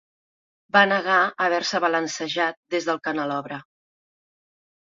[0.77, 1.17] Va negar
[1.47, 3.61] haver-se balancejat des del canelobre.